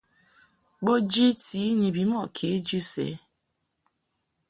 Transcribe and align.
Bo 0.83 0.93
jiti 1.11 1.57
i 1.69 1.73
ni 1.79 1.87
bimɔʼ 1.95 2.25
kejɨ 2.35 2.79
sɛ. 2.91 3.07